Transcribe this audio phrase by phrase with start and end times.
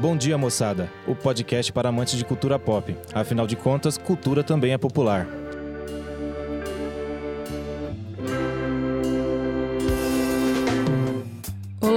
[0.00, 0.90] Bom dia, moçada.
[1.06, 2.96] O podcast para amantes de cultura pop.
[3.12, 5.28] Afinal de contas, cultura também é popular.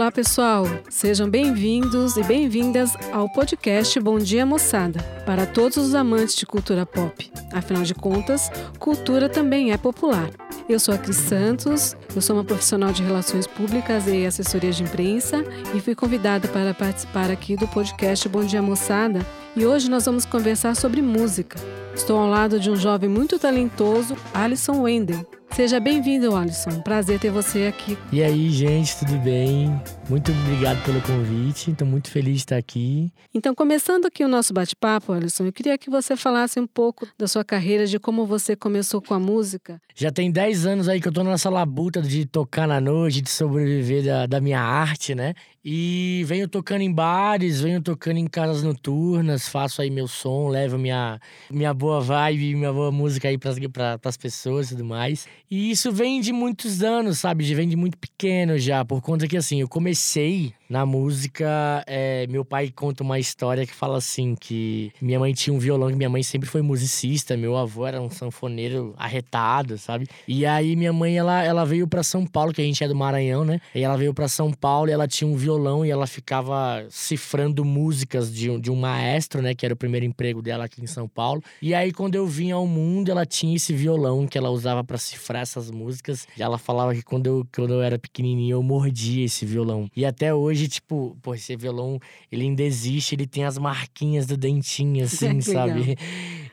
[0.04, 0.66] Olá, pessoal.
[0.90, 6.86] Sejam bem-vindos e bem-vindas ao podcast Bom Dia Moçada, para todos os amantes de cultura
[6.86, 7.32] pop.
[7.54, 10.30] Afinal de contas, cultura também é popular.
[10.68, 14.84] Eu sou a Cris Santos, eu sou uma profissional de relações públicas e assessoria de
[14.84, 15.42] imprensa
[15.74, 19.26] e fui convidada para participar aqui do podcast Bom Dia Moçada.
[19.56, 21.58] E hoje nós vamos conversar sobre música.
[21.96, 25.26] Estou ao lado de um jovem muito talentoso, Alisson Wendel.
[25.56, 26.82] Seja bem-vindo, Alisson.
[26.82, 27.96] Prazer ter você aqui.
[28.12, 29.80] E aí, gente, tudo bem?
[30.10, 31.70] Muito obrigado pelo convite.
[31.70, 33.14] Estou muito feliz de estar aqui.
[33.32, 37.28] Então, começando aqui o nosso bate-papo, Alisson, eu queria que você falasse um pouco da
[37.28, 39.80] sua carreira, de como você começou com a música.
[39.94, 43.30] Já tem 10 anos aí que eu tô nessa labuta de tocar na noite, de
[43.30, 45.36] sobreviver da, da minha arte, né?
[45.66, 50.78] E venho tocando em bares, venho tocando em casas noturnas, faço aí meu som, levo
[50.78, 55.26] minha, minha boa vibe, minha boa música aí pras, pra, pras pessoas e tudo mais.
[55.56, 57.54] E isso vem de muitos anos, sabe?
[57.54, 62.44] Vem de muito pequeno já, por conta que assim, eu comecei na música, é, meu
[62.44, 66.10] pai conta uma história que fala assim: que minha mãe tinha um violão, que minha
[66.10, 70.08] mãe sempre foi musicista, meu avô era um sanfoneiro arretado, sabe?
[70.28, 72.96] E aí minha mãe, ela, ela veio para São Paulo, que a gente é do
[72.96, 73.62] Maranhão, né?
[73.76, 77.64] E ela veio para São Paulo e ela tinha um violão e ela ficava cifrando
[77.64, 79.54] músicas de, de um maestro, né?
[79.54, 81.44] Que era o primeiro emprego dela aqui em São Paulo.
[81.62, 84.98] E aí, quando eu vim ao mundo, ela tinha esse violão que ela usava para
[84.98, 86.28] cifrar essas músicas.
[86.36, 89.88] E ela falava que quando eu, quando eu era pequenininho, eu mordia esse violão.
[89.96, 92.00] E até hoje, tipo, pô, esse violão,
[92.32, 95.98] ele ainda existe, ele tem as marquinhas do dentinho, assim, sabe?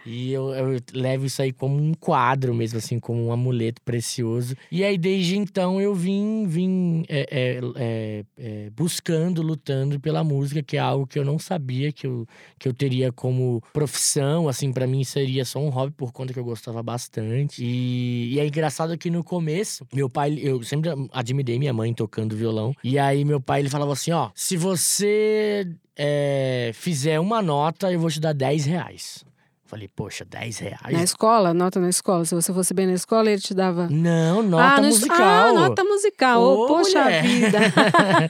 [0.04, 4.56] E eu, eu, levo isso aí como um quadro mesmo, assim, como um amuleto precioso.
[4.70, 10.62] E aí, desde então, eu vim, vim é, é, é, é, buscando, lutando pela música,
[10.62, 12.26] que é algo que eu não sabia que eu,
[12.58, 14.48] que eu teria como profissão.
[14.48, 17.62] Assim, para mim seria só um hobby por conta que eu gostava bastante.
[17.62, 22.36] E, e é engraçado que no começo, meu pai, eu sempre admirei minha mãe tocando
[22.36, 22.74] violão.
[22.82, 28.00] E aí, meu pai, ele falava assim: ó, se você é, fizer uma nota, eu
[28.00, 29.24] vou te dar 10 reais.
[29.70, 30.92] Falei, poxa, 10 reais?
[30.92, 32.24] Na escola, nota na escola.
[32.24, 33.86] Se você fosse bem na escola, ele te dava.
[33.88, 35.20] Não, nota ah, musical.
[35.20, 36.42] Ah, nota musical.
[36.42, 37.22] Ô, poxa mulher.
[37.22, 37.58] vida.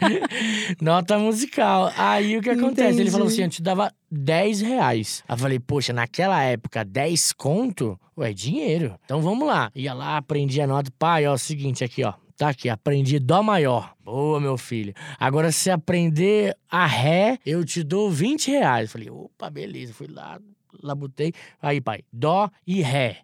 [0.82, 1.90] nota musical.
[1.96, 2.88] Aí o que acontece?
[2.88, 3.00] Entendi.
[3.00, 5.24] Ele falou assim: eu te dava 10 reais.
[5.26, 7.98] Aí eu falei, poxa, naquela época, 10 conto?
[8.18, 9.00] Ué, dinheiro.
[9.06, 9.72] Então vamos lá.
[9.74, 10.90] Ia lá, aprendi a nota.
[10.98, 12.12] Pai, ó, é o seguinte aqui, ó.
[12.40, 13.94] Tá aqui, aprendi Dó maior.
[14.02, 14.94] Boa, meu filho.
[15.18, 18.90] Agora, se aprender a Ré, eu te dou 20 reais.
[18.90, 19.92] Falei, opa, beleza.
[19.92, 20.40] Fui lá,
[20.82, 21.34] labutei.
[21.60, 23.18] Aí, pai, Dó e Ré.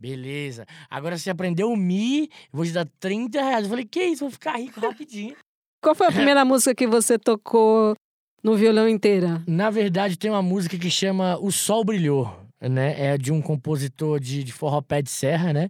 [0.00, 0.66] Beleza.
[0.90, 3.62] Agora você aprendeu o Mi, vou te dar 30 reais.
[3.62, 4.24] Eu falei, que isso?
[4.24, 5.36] Vou ficar rico rapidinho.
[5.80, 7.94] Qual foi a primeira música que você tocou
[8.42, 9.44] no violão inteira?
[9.46, 13.12] Na verdade, tem uma música que chama O Sol Brilhou, né?
[13.12, 15.68] É de um compositor de, de forró pé de serra, né?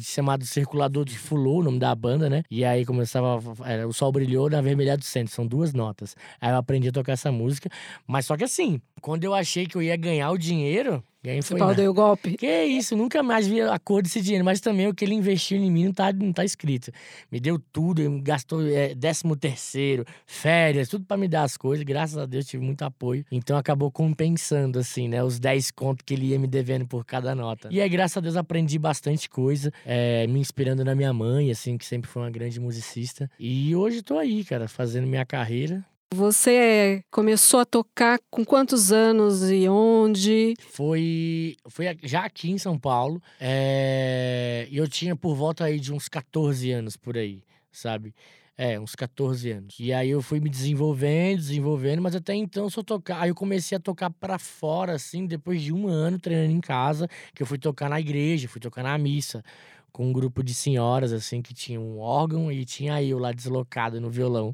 [0.00, 2.42] Chamado Circulador de Fulô, o nome da banda, né?
[2.50, 3.40] E aí começava.
[3.64, 6.16] Era, o sol brilhou na Vermelhada do Centro, são duas notas.
[6.40, 7.68] Aí eu aprendi a tocar essa música.
[8.06, 11.58] Mas só que assim, quando eu achei que eu ia ganhar o dinheiro, Ganhei foi
[11.58, 12.36] Você deu golpe.
[12.36, 14.44] Que isso, nunca mais vi a cor desse dinheiro.
[14.44, 16.90] Mas também o que ele investiu em mim não tá, não tá escrito.
[17.30, 21.84] Me deu tudo, gastou é, décimo terceiro, férias, tudo para me dar as coisas.
[21.84, 23.24] Graças a Deus tive muito apoio.
[23.30, 25.22] Então acabou compensando, assim, né?
[25.22, 27.68] Os 10 contos que ele ia me devendo por cada nota.
[27.70, 29.70] E aí, graças a Deus, aprendi bastante coisa.
[29.84, 33.30] É, me inspirando na minha mãe, assim, que sempre foi uma grande musicista.
[33.38, 35.84] E hoje tô aí, cara, fazendo minha carreira.
[36.12, 40.54] Você começou a tocar com quantos anos e onde?
[40.58, 43.22] Foi, foi já aqui em São Paulo.
[43.40, 48.12] É, eu tinha por volta aí de uns 14 anos por aí, sabe?
[48.58, 49.76] É, uns 14 anos.
[49.78, 53.20] E aí eu fui me desenvolvendo, desenvolvendo, mas até então só tocar.
[53.20, 57.08] Aí eu comecei a tocar para fora, assim, depois de um ano treinando em casa,
[57.32, 59.44] que eu fui tocar na igreja, fui tocar na missa
[59.92, 64.00] com um grupo de senhoras, assim, que tinha um órgão e tinha eu lá deslocado
[64.00, 64.52] no violão,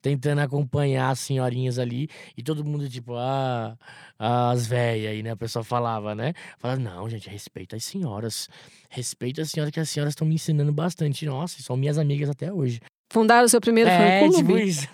[0.00, 3.76] tentando acompanhar as senhorinhas ali, e todo mundo, tipo, ah,
[4.18, 5.30] as velhas aí, né?
[5.30, 6.32] A pessoa falava, né?
[6.58, 8.48] Falava, não, gente, respeita as senhoras.
[8.88, 11.26] Respeita as senhoras, que as senhoras estão me ensinando bastante.
[11.26, 12.80] Nossa, são minhas amigas até hoje.
[13.08, 14.36] Fundaram o seu primeiro é, fã-clube?
[14.36, 14.88] Tipo isso.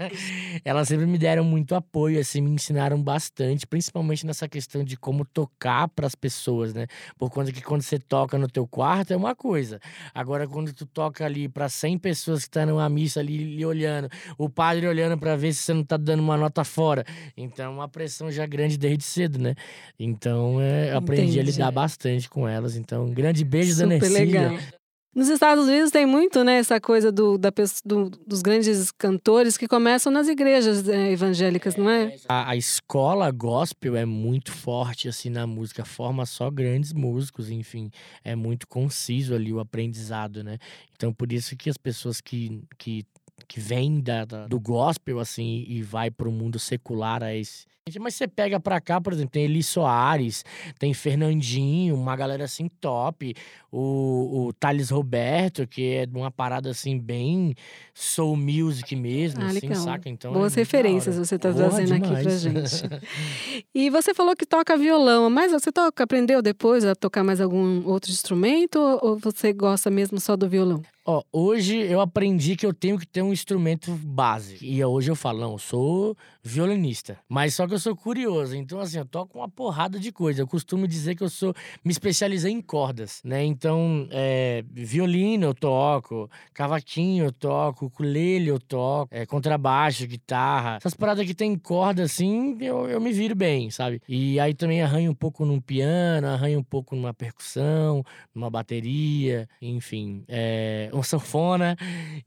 [0.64, 5.26] Elas sempre me deram muito apoio, assim, me ensinaram bastante, principalmente nessa questão de como
[5.26, 6.86] tocar para as pessoas, né?
[7.18, 9.78] Por conta que quando você toca no teu quarto é uma coisa.
[10.14, 14.08] Agora, quando tu toca ali para 100 pessoas que estão numa missa ali lhe olhando,
[14.38, 17.04] o padre olhando para ver se você não tá dando uma nota fora.
[17.36, 19.54] Então, é uma pressão já grande desde cedo, né?
[19.98, 22.74] Então, é, aprendi a lidar bastante com elas.
[22.74, 24.48] Então, um grande beijo Super da Nercília.
[24.48, 24.79] legal.
[25.12, 27.50] Nos Estados Unidos tem muito, né, essa coisa do, da,
[27.84, 32.14] do, dos grandes cantores que começam nas igrejas é, evangélicas, não é?
[32.28, 37.90] A, a, escola gospel é muito forte, assim, na música, forma só grandes músicos, enfim,
[38.22, 40.58] é muito conciso ali o aprendizado, né?
[40.94, 43.04] Então, por isso que as pessoas que, que
[43.46, 47.66] que vem da, da, do gospel, assim, e vai para o mundo secular a esse,
[47.98, 50.44] mas você pega pra cá, por exemplo, tem Eli Soares,
[50.78, 53.34] tem Fernandinho, uma galera assim top.
[53.72, 57.54] O, o Thales Roberto, que é de uma parada assim bem
[57.94, 59.82] soul music mesmo, ah, assim, legal.
[59.82, 60.08] saca?
[60.08, 62.82] Então, Boas é referências você tá trazendo aqui pra gente.
[63.74, 67.86] e você falou que toca violão, mas você toca, aprendeu depois a tocar mais algum
[67.86, 70.82] outro instrumento ou você gosta mesmo só do violão?
[71.02, 74.58] Ó, hoje eu aprendi que eu tenho que ter um instrumento base.
[74.60, 77.18] E hoje eu falo, não, eu sou violinista.
[77.26, 78.54] Mas só que eu sou curioso.
[78.54, 80.42] Então, assim, eu toco uma porrada de coisa.
[80.42, 81.54] Eu costumo dizer que eu sou.
[81.82, 83.42] Me especializei em cordas, né?
[83.42, 90.76] Então, é, violino eu toco, cavaquinho eu toco, ukulele eu toco, é, contrabaixo, guitarra.
[90.76, 94.02] Essas paradas que tem corda, assim, eu, eu me viro bem, sabe?
[94.06, 98.04] E aí também arranho um pouco num piano, arranho um pouco numa percussão,
[98.34, 100.24] numa bateria, enfim.
[100.28, 101.76] É, uma sanfona.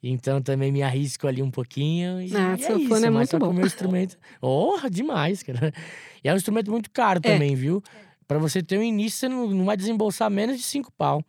[0.02, 2.22] Então também me arrisco ali um pouquinho.
[2.22, 3.54] E, ah, e é sanfona isso, é muito bom.
[3.54, 4.18] meu instrumento.
[4.42, 5.74] Oh, demais, cara.
[6.24, 7.32] E é um instrumento muito caro é.
[7.34, 7.82] também, viu?
[8.28, 11.24] Para você ter um início, você não, não vai desembolsar menos de cinco pau.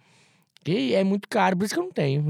[0.66, 2.26] E é muito caro, por isso que eu não tenho.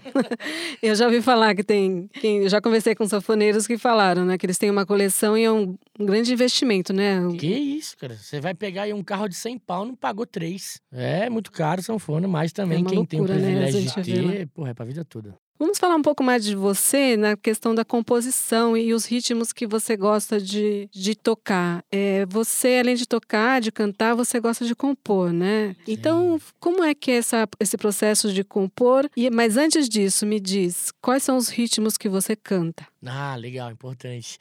[0.82, 2.08] eu já ouvi falar que tem.
[2.22, 4.38] Eu já conversei com sanfoneiros que falaram, né?
[4.38, 7.20] Que eles têm uma coleção e é um, um grande investimento, né?
[7.38, 8.16] Que isso, cara.
[8.16, 10.80] Você vai pegar aí um carro de 100 pau, não pagou três.
[10.92, 13.86] É muito caro sanfona, mas também é quem loucura, tem o privilégio né?
[13.86, 15.34] de ter, porra, é pra vida toda.
[15.60, 19.66] Vamos falar um pouco mais de você na questão da composição e os ritmos que
[19.66, 21.84] você gosta de, de tocar.
[21.92, 25.76] É, você, além de tocar, de cantar, você gosta de compor, né?
[25.84, 25.92] Sim.
[25.92, 29.06] Então, como é que é essa, esse processo de compor?
[29.14, 32.88] E, mas antes disso, me diz, quais são os ritmos que você canta?
[33.04, 34.38] Ah, legal, importante.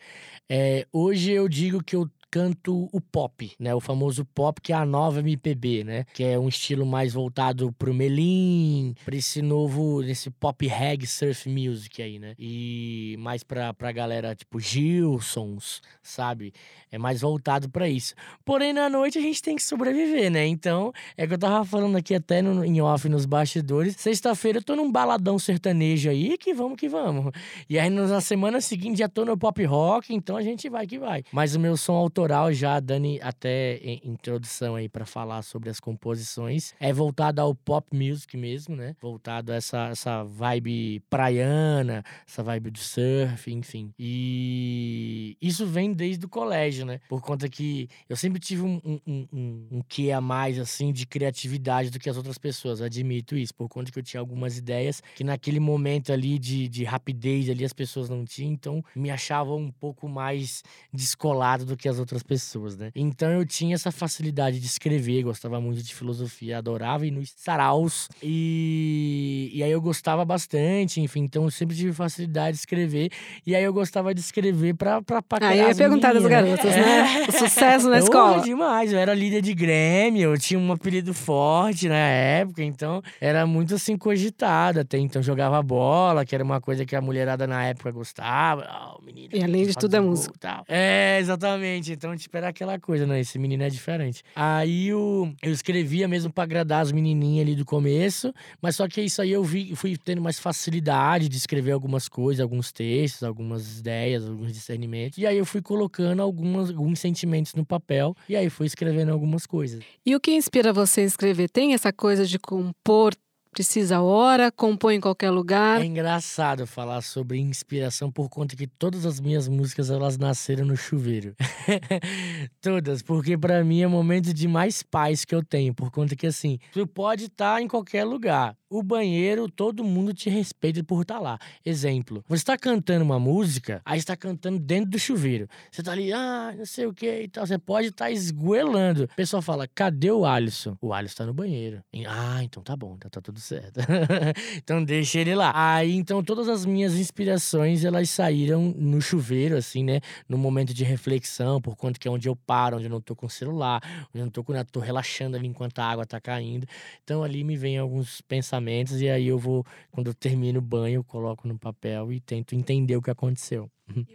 [0.47, 3.73] É, hoje eu digo que eu canto o pop, né?
[3.73, 6.05] O famoso pop que é a nova MPB, né?
[6.13, 11.49] Que é um estilo mais voltado pro melim, pra esse novo, esse pop reggae surf
[11.49, 12.35] music aí, né?
[12.37, 16.53] E mais pra, pra galera tipo Gilsons, sabe?
[16.91, 18.13] É mais voltado para isso.
[18.43, 20.45] Porém, na noite a gente tem que sobreviver, né?
[20.45, 23.95] Então, é que eu tava falando aqui até no, em off nos bastidores.
[23.97, 27.31] Sexta-feira eu tô num baladão sertanejo aí, que vamos que vamos.
[27.69, 30.97] E aí na semana seguinte já tô no pop rock, então a gente vai que
[30.97, 31.23] vai.
[31.31, 36.73] Mas o meu som autoral já, Dani, até introdução aí para falar sobre as composições,
[36.79, 38.95] é voltado ao pop music mesmo, né?
[39.01, 43.93] Voltado a essa, essa vibe praiana, essa vibe do surf, enfim.
[43.97, 46.99] E isso vem desde o colégio né?
[47.07, 51.05] Por conta que eu sempre tive um, um, um, um quê a mais, assim, de
[51.05, 52.81] criatividade do que as outras pessoas.
[52.81, 53.53] Admito isso.
[53.53, 57.63] Por conta que eu tinha algumas ideias que naquele momento ali de, de rapidez ali
[57.63, 58.51] as pessoas não tinham.
[58.51, 62.91] Então, me achavam um pouco mais descolado do que as outras pessoas, né?
[62.95, 65.23] Então, eu tinha essa facilidade de escrever.
[65.23, 66.57] Gostava muito de filosofia.
[66.57, 68.09] Adorava ir nos saraus.
[68.23, 71.21] E, e aí eu gostava bastante, enfim.
[71.21, 73.11] Então, eu sempre tive facilidade de escrever.
[73.45, 76.75] E aí eu gostava de escrever pra, pra, pra Aí eu ia perguntar das garotas
[76.75, 77.25] né?
[77.27, 78.37] O sucesso na escola.
[78.37, 78.91] Eu, demais.
[78.91, 83.75] Eu era líder de Grêmio, eu tinha um apelido forte na época, então era muito
[83.75, 84.79] assim cogitado.
[84.79, 88.67] Até então jogava bola, que era uma coisa que a mulherada na época gostava.
[88.97, 90.33] Oh, menino, e além de tudo é música.
[90.39, 90.63] Tal.
[90.67, 91.97] É, exatamente.
[91.99, 93.19] Então, tipo, era aquela coisa, né?
[93.19, 94.23] Esse menino é diferente.
[94.33, 99.01] Aí eu, eu escrevia mesmo pra agradar as menininhas ali do começo, mas só que
[99.01, 103.79] isso aí eu vi, fui tendo mais facilidade de escrever algumas coisas, alguns textos, algumas
[103.79, 105.17] ideias, alguns discernimentos.
[105.17, 109.45] E aí eu fui colocando algumas alguns sentimentos no papel e aí fui escrevendo algumas
[109.45, 109.83] coisas.
[110.05, 111.49] E o que inspira você a escrever?
[111.49, 113.13] Tem essa coisa de compor
[113.51, 115.81] precisa hora, compõe em qualquer lugar.
[115.81, 120.77] É engraçado falar sobre inspiração por conta que todas as minhas músicas elas nasceram no
[120.77, 121.35] chuveiro.
[122.61, 126.15] todas, porque para mim é o momento de mais paz que eu tenho, por conta
[126.15, 128.55] que assim, tu pode estar tá em qualquer lugar.
[128.71, 131.39] O banheiro, todo mundo te respeita por estar tá lá.
[131.65, 135.49] Exemplo, você está cantando uma música, aí está cantando dentro do chuveiro.
[135.71, 137.47] Você tá ali, ah, não sei o que e tal.
[137.47, 139.05] Você pode estar tá esgoelando.
[139.05, 140.77] O pessoal fala, cadê o Alisson?
[140.79, 141.83] O Alisson tá no banheiro.
[142.07, 143.79] Ah, então tá bom, tá, tá tudo certo.
[144.57, 145.51] então deixa ele lá.
[145.55, 149.99] Aí, então, todas as minhas inspirações, elas saíram no chuveiro, assim, né?
[150.27, 153.15] No momento de reflexão, por conta que é onde eu paro, onde eu não tô
[153.15, 154.55] com o celular, onde eu não tô com...
[154.55, 156.67] Eu tô relaxando ali enquanto a água tá caindo.
[157.03, 160.61] Então, ali me vem alguns pensamentos pensamentos e aí eu vou, quando eu termino o
[160.61, 163.69] banho, eu coloco no papel e tento entender o que aconteceu.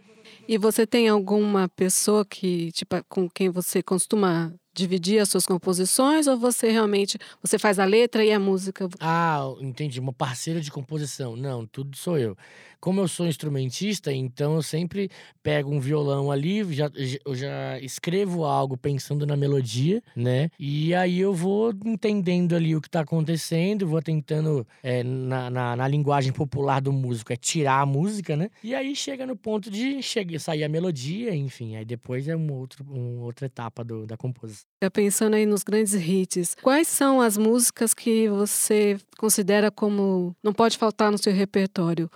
[0.47, 6.27] E você tem alguma pessoa que, tipo, com quem você costuma dividir as suas composições
[6.27, 8.87] ou você realmente você faz a letra e a música?
[8.99, 9.99] Ah, entendi.
[9.99, 11.35] Uma parceira de composição.
[11.35, 12.37] Não, tudo sou eu.
[12.79, 15.09] Como eu sou instrumentista, então eu sempre
[15.41, 16.91] pego um violão ali, já,
[17.25, 20.51] eu já escrevo algo pensando na melodia, né?
[20.59, 25.75] E aí eu vou entendendo ali o que tá acontecendo, vou tentando, é, na, na,
[25.75, 28.51] na, linguagem popular do músico, é tirar a música, né?
[28.63, 31.75] E aí chega no ponto de chegar, sair a melodia, enfim.
[31.75, 34.64] Aí depois é uma, outro, uma outra etapa do, da composição.
[34.93, 40.77] Pensando aí nos grandes hits, quais são as músicas que você considera como não pode
[40.77, 42.09] faltar no seu repertório?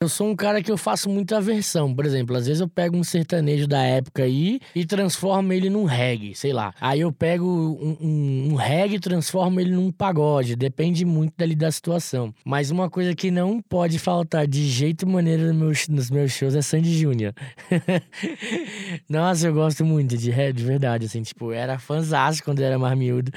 [0.00, 1.92] Eu sou um cara que eu faço muita versão.
[1.92, 5.82] Por exemplo, às vezes eu pego um sertanejo da época aí e transformo ele num
[5.82, 6.72] reggae, sei lá.
[6.80, 10.54] Aí eu pego um, um, um reggae e transformo ele num pagode.
[10.54, 12.32] Depende muito dali da situação.
[12.44, 16.30] Mas uma coisa que não pode faltar de jeito e maneira nos meus, nos meus
[16.30, 17.34] shows é Sandy Júnior.
[19.10, 21.22] Nossa, eu gosto muito de, de verdade, assim.
[21.22, 23.32] Tipo, era fãzaço quando eu era mais miúdo.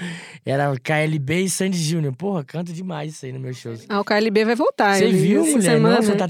[0.46, 2.16] Era KLB e Sandy Júnior.
[2.16, 3.84] Porra, canto demais isso aí nos meus shows.
[3.90, 4.98] Ah, o KLB vai voltar.
[4.98, 5.62] Você viu, mulher?
[5.64, 6.28] Semana, Nossa, tá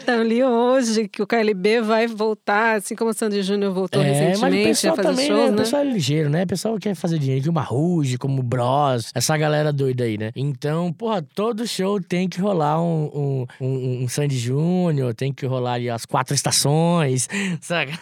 [0.00, 4.06] então, li hoje que o KLB vai voltar, assim como o Sandy Júnior voltou é,
[4.06, 5.46] recentemente mas o pessoal a fazer também, shows, né?
[5.46, 5.52] né?
[5.52, 6.42] O pessoal é ligeiro, né?
[6.42, 10.18] O pessoal quer fazer dinheiro, como a Ruge, como o Bros, essa galera doida aí,
[10.18, 10.30] né?
[10.36, 15.46] Então, porra, todo show tem que rolar um, um, um, um Sandy Júnior, tem que
[15.46, 17.28] rolar ali as quatro estações,
[17.60, 17.92] saca?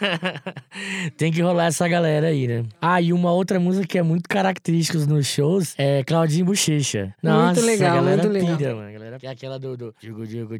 [1.17, 2.63] tem que rolar essa galera aí, né?
[2.81, 7.13] Ah, e uma outra música que é muito característica nos shows é Claudinho Bochecha.
[7.21, 8.57] Nossa, muito legal, a galera muito legal.
[8.57, 8.87] Pira, mano.
[8.87, 10.53] A galera, é aquela do, do Digo, digo,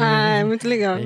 [0.00, 0.98] Ah, é muito legal.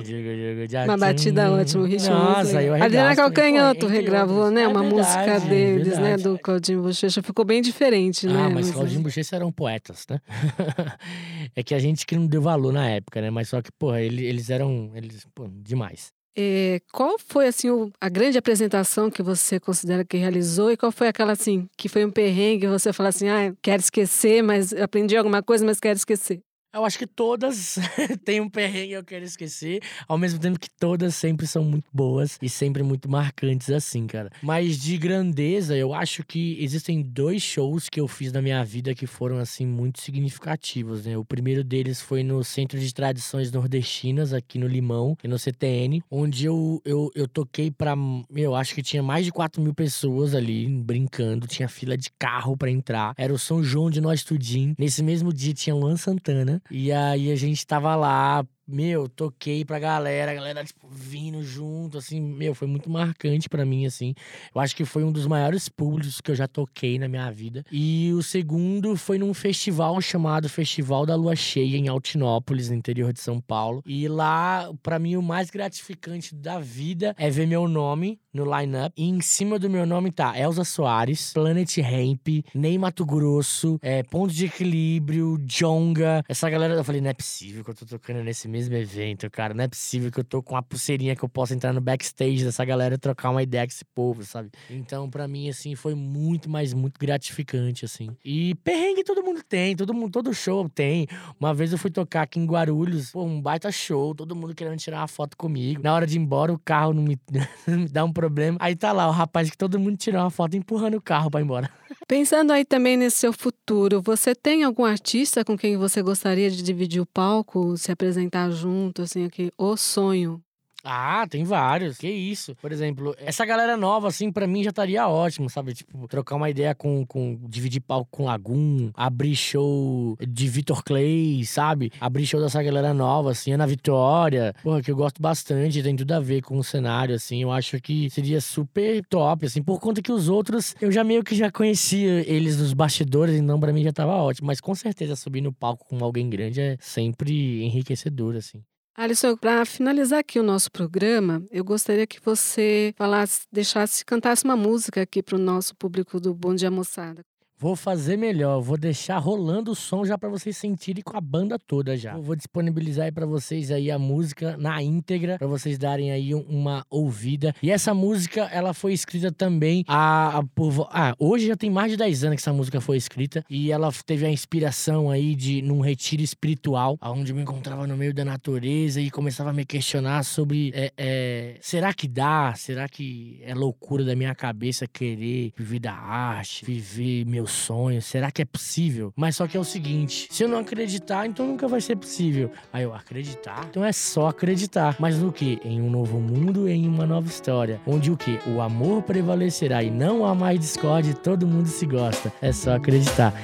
[0.85, 4.63] Uma batida ótima, o ritmo Nossa, eu Adriana Calcanhoto regravou, né?
[4.63, 6.17] É uma verdade, música é deles, né?
[6.17, 7.21] Do Claudinho Bochecha.
[7.21, 8.45] Ficou bem diferente, né?
[8.45, 10.21] Ah, mas Claudinho Bochecha eram poetas, né?
[11.57, 13.29] é que a gente que não deu valor na época, né?
[13.29, 16.13] Mas só que, porra, eles eram eles, pô, demais.
[16.39, 17.69] É, qual foi assim
[18.01, 22.05] a grande apresentação que você considera que realizou e qual foi aquela assim que foi
[22.05, 26.41] um perrengue você fala assim, ah, quero esquecer, mas aprendi alguma coisa, mas quero esquecer?
[26.75, 27.79] Eu acho que todas
[28.25, 32.39] têm um perrengue eu quero esquecer, ao mesmo tempo que todas sempre são muito boas
[32.41, 34.31] e sempre muito marcantes assim, cara.
[34.43, 38.95] Mas de grandeza, eu acho que existem dois shows que eu fiz na minha vida
[38.95, 41.15] que foram assim muito significativos, né?
[41.19, 46.47] O primeiro deles foi no Centro de Tradições Nordestinas aqui no Limão, no CTN, onde
[46.47, 47.95] eu, eu, eu toquei pra,
[48.35, 52.57] eu acho que tinha mais de 4 mil pessoas ali brincando, tinha fila de carro
[52.57, 53.13] para entrar.
[53.19, 54.75] Era o São João de Nós Tudim.
[54.79, 59.79] Nesse mesmo dia tinha Luan Santana e aí a gente tava lá meu, toquei pra
[59.79, 64.15] galera, a galera, tipo, vindo junto, assim, meu, foi muito marcante para mim, assim.
[64.55, 67.65] Eu acho que foi um dos maiores públicos que eu já toquei na minha vida.
[67.71, 73.13] E o segundo foi num festival chamado Festival da Lua Cheia, em Altinópolis, no interior
[73.13, 73.83] de São Paulo.
[73.87, 78.95] E lá, para mim, o mais gratificante da vida é ver meu nome no line-up.
[78.97, 84.03] E em cima do meu nome tá Elza Soares, Planet Ramp, Ney Mato Grosso, é,
[84.03, 86.25] Ponto de Equilíbrio, Jonga.
[86.29, 89.55] Essa galera, eu falei, não é possível que eu tô tocando nesse mesmo evento, cara.
[89.55, 92.45] Não é possível que eu tô com uma pulseirinha que eu possa entrar no backstage
[92.45, 94.51] dessa galera e trocar uma ideia com esse povo, sabe?
[94.71, 98.11] Então, para mim, assim, foi muito, mas muito gratificante, assim.
[98.25, 101.07] E perrengue todo mundo tem, todo mundo, todo show tem.
[101.41, 104.79] Uma vez eu fui tocar aqui em Guarulhos, pô, um baita show, todo mundo querendo
[104.79, 105.83] tirar uma foto comigo.
[105.83, 107.19] Na hora de ir embora, o carro não me,
[107.67, 108.59] me dá um problema.
[108.61, 111.43] Aí tá lá, o rapaz que todo mundo tirou uma foto empurrando o carro ir
[111.43, 111.71] embora.
[112.09, 116.63] Pensando aí também nesse seu futuro, você tem algum artista com quem você gostaria de
[116.63, 120.43] dividir o palco, se apresentar junto, assim, aqui, o sonho?
[120.85, 121.97] Ah, tem vários.
[121.99, 122.55] Que isso.
[122.57, 125.75] Por exemplo, essa galera nova, assim, para mim já estaria ótimo, sabe?
[125.75, 131.45] Tipo, trocar uma ideia com, com dividir palco com Lagoon, abrir show de Vitor Clay,
[131.45, 131.93] sabe?
[132.01, 134.55] Abrir show dessa galera nova, assim, Ana Vitória.
[134.63, 137.43] Porra, que eu gosto bastante, tem tudo a ver com o cenário, assim.
[137.43, 141.23] Eu acho que seria super top, assim, por conta que os outros eu já meio
[141.23, 144.47] que já conhecia eles nos bastidores, então pra mim já tava ótimo.
[144.47, 148.63] Mas com certeza subir no palco com alguém grande é sempre enriquecedor, assim.
[149.03, 154.57] Alisson, para finalizar aqui o nosso programa, eu gostaria que você falasse, deixasse, cantasse uma
[154.57, 157.25] música aqui para o nosso público do Bom Dia Moçada.
[157.63, 161.57] Vou fazer melhor, vou deixar rolando o som já para vocês sentirem com a banda
[161.61, 162.15] toda já.
[162.15, 166.35] Eu vou disponibilizar aí para vocês aí a música na íntegra, para vocês darem aí
[166.35, 167.55] uma ouvida.
[167.63, 171.93] E essa música, ela foi escrita também a, a por, ah, hoje já tem mais
[171.93, 175.63] de 10 anos que essa música foi escrita e ela teve a inspiração aí de
[175.63, 179.65] num retiro espiritual, onde eu me encontrava no meio da natureza e começava a me
[179.65, 182.55] questionar sobre é, é, será que dá?
[182.57, 188.03] Será que é loucura da minha cabeça querer viver da arte, viver meus sonho?
[188.03, 189.13] Será que é possível?
[189.17, 192.51] Mas só que é o seguinte: se eu não acreditar, então nunca vai ser possível.
[192.73, 193.67] Aí eu acreditar?
[193.69, 194.97] Então é só acreditar.
[194.99, 195.61] Mas no que?
[195.65, 197.81] Em um novo mundo, em uma nova história.
[197.87, 198.39] Onde o que?
[198.47, 202.33] O amor prevalecerá e não há mais discórdia, todo mundo se gosta.
[202.41, 203.35] É só acreditar.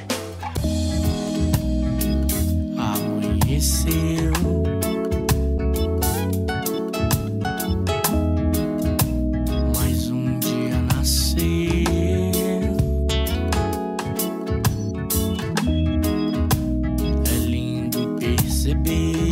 [2.77, 4.78] Amanheceu.
[18.75, 19.28] Mississippi.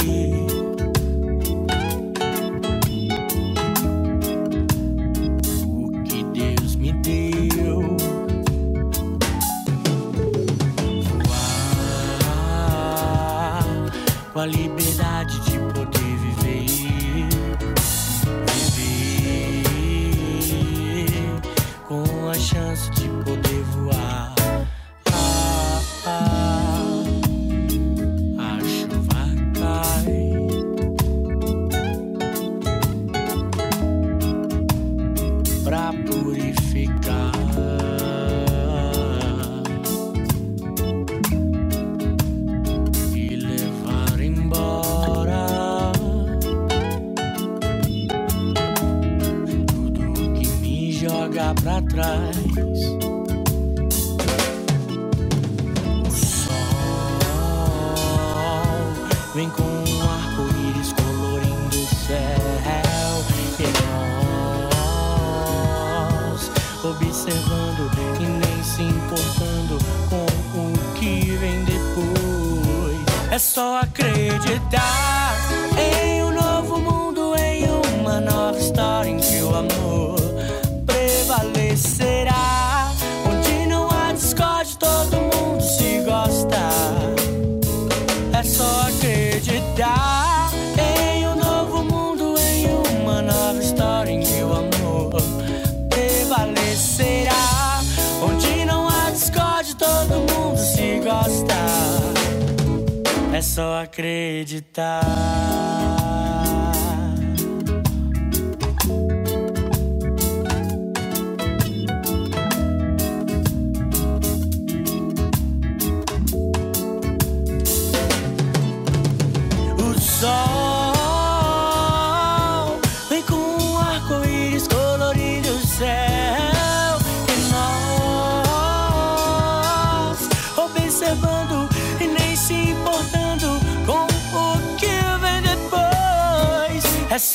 [36.37, 37.46] Só
[74.29, 75.37] acreditar.
[75.79, 76.17] O
[103.57, 105.01] só acreditar.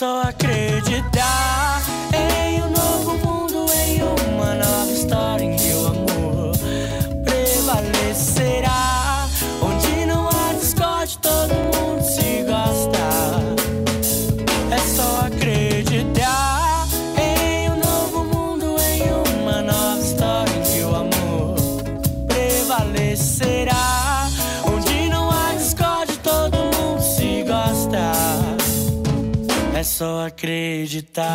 [0.02, 0.51] É só acreditar
[30.02, 31.30] só acreditar.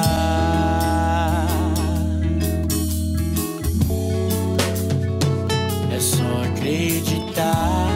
[5.95, 7.87] É só acreditar.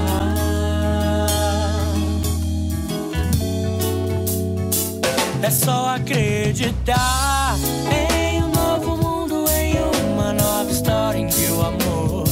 [5.43, 7.57] É só acreditar
[7.91, 9.75] em um novo mundo, em
[10.13, 12.29] uma nova história em que o amor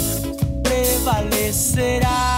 [0.63, 2.38] prevalecerá.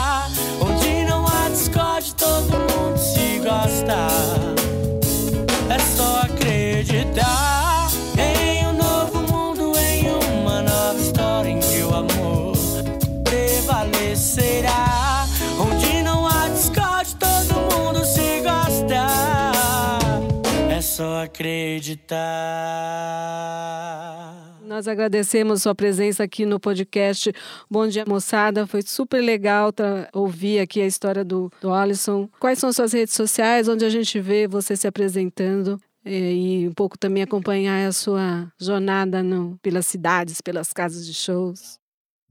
[24.62, 27.32] Nós agradecemos sua presença aqui no podcast
[27.68, 28.66] Bom Dia Moçada.
[28.66, 29.72] Foi super legal
[30.12, 32.28] ouvir aqui a história do, do Alisson.
[32.38, 35.80] Quais são suas redes sociais, onde a gente vê você se apresentando?
[36.04, 41.79] e um pouco também acompanhar a sua jornada no, pelas cidades, pelas casas de shows.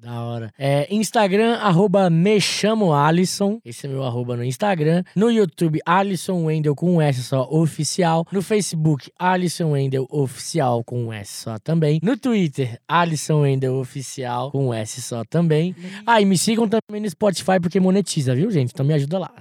[0.01, 0.53] Da hora.
[0.57, 3.59] É, Instagram, arroba me chamo Alisson.
[3.65, 5.03] Esse é meu arroba no Instagram.
[5.13, 8.25] No YouTube, Alisson Wendel com um S só oficial.
[8.31, 11.99] No Facebook, Alisson Wendel oficial com um S só também.
[12.01, 15.75] No Twitter, Alisson Wendel oficial com um S só também.
[16.05, 18.71] Ah, e me sigam também no Spotify porque monetiza, viu, gente?
[18.71, 19.31] Então me ajuda lá.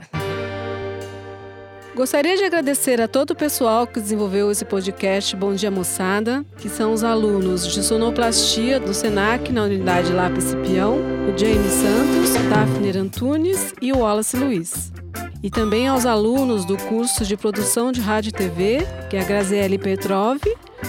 [1.98, 6.68] Gostaria de agradecer a todo o pessoal que desenvolveu esse podcast Bom Dia Moçada, que
[6.68, 12.96] são os alunos de sonoplastia do SENAC na unidade Lápis Peão, o James Santos, Daphne
[12.96, 14.92] Antunes e o Wallace Luiz.
[15.42, 19.24] E também aos alunos do curso de produção de rádio e TV, que é a
[19.24, 20.40] Graziele Petrov,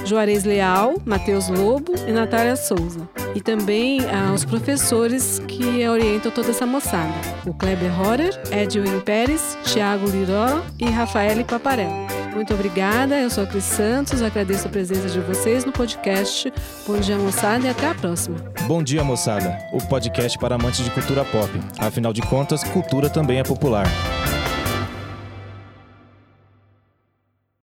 [0.06, 3.08] Juarez Leal, Matheus Lobo e Natália Souza.
[3.36, 7.14] E também aos professores que orientam toda essa moçada:
[7.46, 11.92] o Kleber Horer, Edwin Pérez, Tiago Liró e Rafael Paparel.
[12.34, 16.52] Muito obrigada, eu sou a Cris Santos, agradeço a presença de vocês no podcast
[16.88, 18.38] Bom Dia Moçada e até a próxima.
[18.66, 21.50] Bom dia, moçada, o podcast para amantes de cultura pop.
[21.78, 23.88] Afinal de contas, cultura também é popular.